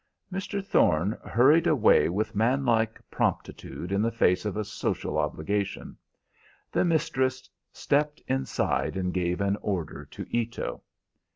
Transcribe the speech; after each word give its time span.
Mr. 0.33 0.65
Thorne 0.65 1.15
hurried 1.23 1.67
away 1.67 2.09
with 2.09 2.33
manlike 2.33 2.99
promptitude 3.11 3.91
in 3.91 4.01
the 4.01 4.09
face 4.11 4.45
of 4.45 4.57
a 4.57 4.65
social 4.65 5.15
obligation. 5.19 5.95
The 6.71 6.83
mistress 6.83 7.47
stepped 7.71 8.19
inside 8.27 8.97
and 8.97 9.13
gave 9.13 9.41
an 9.41 9.57
order 9.61 10.05
to 10.05 10.25
Ito. 10.35 10.81